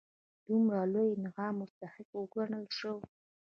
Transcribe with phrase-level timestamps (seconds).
[0.45, 3.01] دومره لوی انعام مستحق وګڼل شول.